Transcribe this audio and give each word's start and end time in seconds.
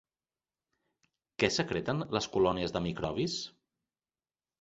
Què 1.43 1.49
secreten 1.57 2.01
les 2.17 2.29
colònies 2.37 2.73
de 2.77 2.81
microbis? 2.87 3.37